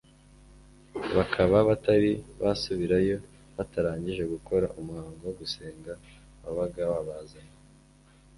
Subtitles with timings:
[1.15, 3.17] bakaba batari busubircyo
[3.57, 5.91] batarangije gukora umuhango wo gusenga
[6.43, 7.55] wabaga wabazanye.